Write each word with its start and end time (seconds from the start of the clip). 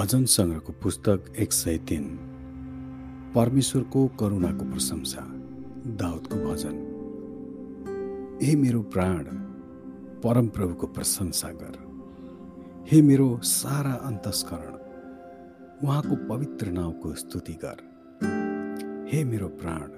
भजन 0.00 0.24
सङ्ग्रहको 0.24 0.72
पुस्तक 0.72 1.24
एक 1.38 1.52
सय 1.52 1.78
तिन। 1.78 2.04
परमेश्वरको 3.34 4.08
करुणाको 4.08 4.64
प्रशंसा 4.64 5.20
दाउदको 5.86 6.36
भजन। 6.36 6.76
हे 8.42 8.56
मेरो 8.56 8.82
प्राण 8.82 9.24
परमप्रभुको 10.20 10.86
प्रशंसा 10.86 11.48
गर। 11.48 11.76
हे 12.90 13.02
मेरो 13.02 13.40
सारा 13.42 13.92
अन्तस्करण 13.92 14.72
उहाँको 15.86 16.28
पवित्र 16.28 16.70
नाउँको 16.70 17.14
स्तुति 17.14 17.52
गर। 17.52 17.76
हे 19.12 19.24
मेरो 19.24 19.48
प्राण 19.48 19.88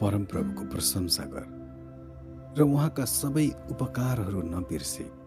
परमप्रभुको 0.00 0.64
प्रशंसा 0.64 1.22
गर। 1.22 1.46
र 2.58 2.62
उहाँका 2.62 3.04
सबै 3.04 3.48
उपकारहरू 3.70 4.42
नबिर्से। 4.42 5.17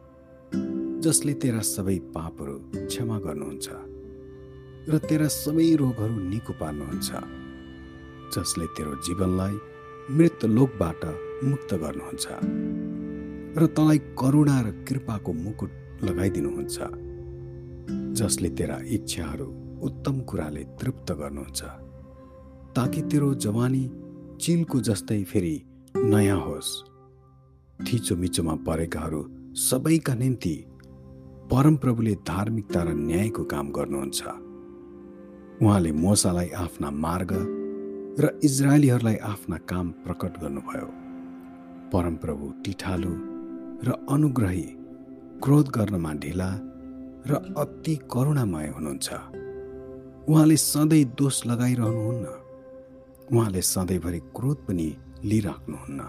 जसले 1.02 1.34
तेरा 1.34 1.62
सबै 1.66 1.98
पापहरू 2.16 2.56
क्षमा 2.88 3.18
गर्नुहुन्छ 3.20 3.68
र 4.92 4.98
तेरा 5.10 5.28
सबै 5.36 5.66
रोगहरू 5.82 6.16
निको 6.32 6.54
पार्नुहुन्छ 6.62 7.10
जसले 8.36 8.66
तेरो 8.78 8.94
जीवनलाई 9.06 9.56
मृत 10.18 10.46
लोकबाट 10.58 11.02
मुक्त 11.44 11.72
गर्नुहुन्छ 11.84 12.26
र 13.58 13.68
तँलाई 13.78 14.00
करुणा 14.22 14.58
र 14.62 14.68
कृपाको 14.88 15.34
मुकुट 15.34 15.72
लगाइदिनुहुन्छ 16.04 16.78
जसले 18.22 18.50
तेरा 18.50 18.78
इच्छाहरू 18.98 19.48
उत्तम 19.82 20.16
कुराले 20.30 20.64
तृप्त 20.80 21.12
गर्नुहुन्छ 21.12 21.62
ताकि 22.78 23.02
तेरो 23.02 23.34
जवानी 23.46 23.84
चिलको 24.42 24.78
जस्तै 24.82 25.24
फेरि 25.24 25.56
नयाँ 25.98 26.42
होस्। 26.46 26.72
थिचोमिचोमा 27.80 28.56
परेकाहरू 28.68 29.22
सबैका 29.60 30.14
निम्ति 30.16 30.56
परमप्रभुले 31.52 32.16
धार्मिकता 32.16 32.84
र 32.84 32.90
न्यायको 32.96 33.44
काम 33.44 33.72
गर्नुहुन्छ। 33.72 34.22
उहाँले 35.62 35.92
मोसालाई 35.92 36.50
आफ्ना 36.50 36.90
मार्ग 36.92 37.32
र 38.20 38.40
इजरायलीहरूलाई 38.44 39.16
आफ्ना 39.16 39.58
काम 39.58 39.92
प्रकट 39.92 40.34
गर्नुभयो। 40.42 40.88
परमप्रभु 41.92 42.46
टिठालु 42.64 43.14
र 43.84 43.92
अनुग्रही 44.10 44.68
क्रोध 45.44 45.68
गर्नमा 45.70 46.14
ढिला 46.14 46.50
र 47.28 47.32
अति 47.58 47.96
करुणामय 47.96 48.68
हुनुहुन्छ। 48.68 49.08
उहाँले 50.30 50.58
सधैँ 50.58 51.04
दोष 51.20 51.46
लगाइरहनुहुन्न। 51.46 52.26
उहाँले 53.36 53.62
सधैँभरि 53.62 54.20
क्रोध 54.20 54.58
पनि 54.58 54.88
लिइराख्नुहुन्न। 55.24 56.00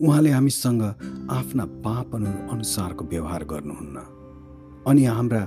उहाँले 0.00 0.30
हामीसँग 0.30 0.82
आफ्ना 1.30 1.64
पापहरू 1.84 2.32
अनुसारको 2.48 3.04
व्यवहार 3.04 3.44
गर्नुहुन्न। 3.44 4.19
अनि 4.86 5.04
हाम्रा 5.04 5.42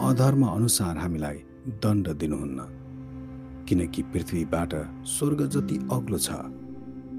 अधर्म 0.00 0.42
अनुसार 0.46 0.96
हामीलाई 0.98 1.38
दण्ड 1.84 2.08
दिनुहुन्न। 2.08 2.60
किनकि 3.68 4.02
पृथ्वीबाट 4.02 4.74
स्वर्ग 5.04 5.40
जति 5.46 5.76
अग्लो 5.92 6.18
छ 6.18 6.30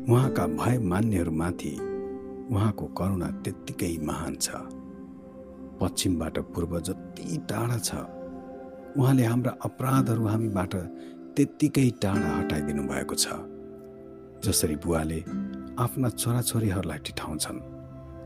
उहाँका 0.09 0.45
भय 0.59 0.77
मान्यहरूमाथि 0.91 1.73
उहाँको 2.51 2.85
करुणा 2.97 3.27
त्यत्तिकै 3.43 3.97
महान 4.07 4.35
छ। 4.35 4.49
पश्चिमबाट 5.81 6.39
पूर्व 6.55 6.79
जति 6.79 7.37
टाढा 7.49 7.77
छ 7.77 7.95
उहाँले 8.97 9.23
हाम्रा 9.23 9.51
अपराधहरू 9.65 10.25
हामीबाट 10.27 10.75
त्यत्तिकै 11.35 11.89
टाढा 12.01 12.29
हटाइदिनु 12.37 12.83
भएको 12.83 13.15
छ 13.15 13.37
जसरी 14.45 14.75
बुवाले 14.85 15.19
आफ्ना 15.79 16.09
छोराछोरीहरूलाई 16.09 16.99
टिठाउँछन् 17.05 17.59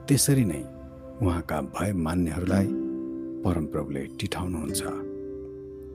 त्यसरी 0.08 0.46
नै 0.46 0.62
उहाँका 1.22 1.62
भय 1.76 1.94
मान्नेहरूलाई 2.06 2.68
परमप्रभुले 3.44 4.04
टिठाउनुहुन्छ। 4.20 4.82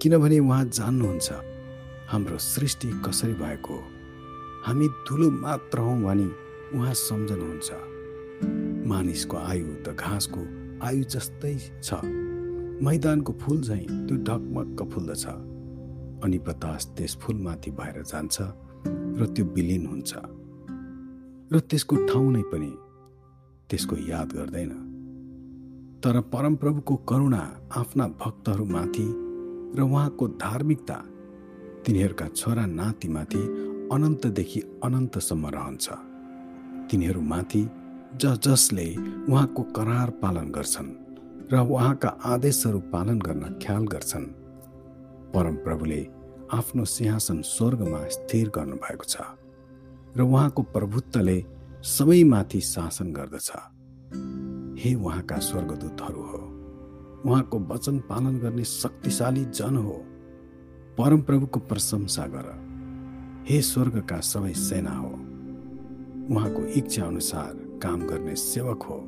किनभने 0.02 0.38
उहाँ 0.38 0.64
जान्नुहुन्छ 0.64 1.32
हाम्रो 2.10 2.38
सृष्टि 2.38 2.88
कसरी 3.06 3.34
भएको 3.34 3.76
हामी 4.66 4.88
धुलो 5.08 5.30
मात्र 5.30 5.78
हौँ 5.78 6.02
भनी 6.02 6.28
उहाँ 6.74 6.94
सम्झनुहुन्छ। 6.94 7.70
मानिसको 8.88 9.36
आयु 9.36 9.74
त 9.84 9.96
घाँसको 9.96 10.40
आयु 10.86 11.04
जस्तै 11.04 11.56
छ। 11.82 11.94
मैदानको 12.82 13.32
फुल 13.32 13.60
झैँ 13.62 13.84
त्यो 14.06 14.16
ढकमक्क 14.16 14.82
फुल्दछ। 14.92 15.26
अनि 16.24 16.38
बतास 16.38 16.86
त्यस 16.96 17.16
फुलमाथि 17.22 17.70
भएर 17.70 18.02
जान्छ 18.02 18.36
र 19.18 19.26
त्यो 19.34 19.44
विलिन 19.44 19.86
हुन्छ। 19.86 20.12
र 21.52 21.60
त्यसको 21.60 21.96
ठाउँ 22.06 22.32
नै 22.32 22.42
पनि 22.52 22.72
त्यसको 23.70 23.96
याद 24.08 24.32
गर्दैन। 24.32 24.87
तर 26.02 26.20
परमप्रभुको 26.32 26.94
करुणा 27.10 27.40
आफ्ना 27.76 28.06
भक्तहरूमाथि 28.20 29.06
र 29.78 29.82
उहाँको 29.82 30.26
धार्मिकता 30.42 30.94
तिनीहरूका 31.86 32.26
छोरा 32.28 32.66
नातिमाथि 32.66 33.42
अनन्तदेखि 33.92 34.60
अनन्तसम्म 34.84 35.46
रहन्छ। 35.46 35.86
तिनीहरूमाथि 36.90 37.62
ज 38.14 38.34
जसले 38.44 38.86
उहाँको 39.28 39.62
करार 39.76 40.10
पालन 40.22 40.50
गर्छन् 40.50 40.90
र 41.52 41.58
उहाँका 41.66 42.08
आदेशहरू 42.24 42.80
पालन 42.92 43.18
गर्न 43.18 43.44
ख्याल 43.62 43.86
गर्छन्। 43.86 44.26
परमप्रभुले 45.34 46.00
आफ्नो 46.52 46.84
सिंहासन 46.84 47.40
स्वर्गमा 47.44 48.00
स्थिर 48.08 48.48
गर्नुभएको 48.48 49.04
छ 49.04 49.16
र 50.16 50.20
उहाँको 50.22 50.62
प्रभुत्वले 50.74 51.38
सबैमाथि 51.84 52.60
शासन 52.60 53.12
गर्दछ। 53.12 53.50
हे 54.78 54.94
उहाँका 54.94 55.38
स्वर्गदूतहरू 55.38 56.22
हो। 56.22 56.54
उहाँको 57.26 57.58
वचन 57.58 57.98
पालन 57.98 58.38
गर्ने 58.38 58.64
शक्तिशाली 58.64 59.44
जन 59.44 59.76
हो। 59.76 60.04
परमप्रभुको 60.98 61.60
प्रशंसा 61.60 62.26
गर। 62.26 62.68
हे 63.48 63.62
स्वर्गका 63.62 64.20
सबै 64.20 64.52
सेना 64.52 64.90
हो। 64.90 65.08
उहाँको 66.34 66.66
इच्छा 66.66 67.04
अनुसार 67.06 67.80
काम 67.82 68.00
गर्ने 68.02 68.36
सेवक 68.36 68.82
हो। 68.82 69.04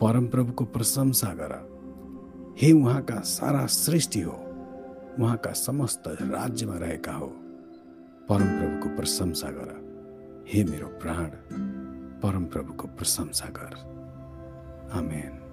परमप्रभुको 0.00 0.64
प्रशंसा 0.64 1.34
गर। 1.34 1.70
हे 2.62 2.72
उहाँका 2.72 3.20
सारा 3.20 3.66
सृष्टि 3.66 4.20
हो। 4.20 4.36
उहाँका 5.20 5.52
समस्त 5.52 6.02
राज्यमा 6.06 6.76
रहेका 6.76 7.12
हो। 7.12 7.26
परमप्रभुको 8.28 8.96
प्रशंसा 8.96 9.48
गर। 9.50 9.90
हे 10.48 10.64
मेरो 10.64 10.86
प्राण 10.86 11.26
परमप्रभुको 12.20 12.88
प्रशंसा 12.88 13.46
गर। 13.46 13.99
Amen. 14.92 15.49